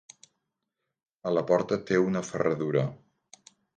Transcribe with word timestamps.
A 1.31 1.33
la 1.39 1.43
porta 1.51 1.79
té 1.91 1.99
una 2.07 2.23
ferradura. 2.31 2.87